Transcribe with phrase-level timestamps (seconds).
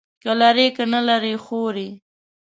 [0.23, 1.89] که لري، که نه لري، خوري.